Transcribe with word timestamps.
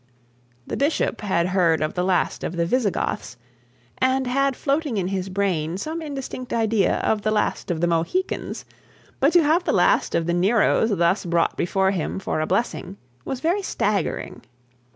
The 0.65 0.75
bishop 0.75 1.21
had 1.21 1.49
heard 1.49 1.79
of 1.79 1.93
the 1.93 2.03
last 2.03 2.43
of 2.43 2.55
the 2.55 2.65
Visigoths, 2.65 3.37
and 3.99 4.25
had 4.25 4.55
floating 4.55 4.97
in 4.97 5.09
his 5.09 5.29
brain 5.29 5.77
some 5.77 6.01
indistinct 6.01 6.51
idea 6.53 6.95
of 7.01 7.21
the 7.21 7.29
last 7.29 7.69
of 7.69 7.81
the 7.81 7.85
Mohicans, 7.87 8.65
but 9.19 9.31
to 9.33 9.43
have 9.43 9.63
the 9.63 9.71
last 9.71 10.15
of 10.15 10.25
the 10.25 10.33
Neros 10.33 10.89
thus 10.89 11.23
brought 11.23 11.55
before 11.55 11.91
him 11.91 12.17
for 12.17 12.41
a 12.41 12.47
blessing 12.47 12.97
was 13.25 13.41
very 13.41 13.61
staggering. 13.61 14.41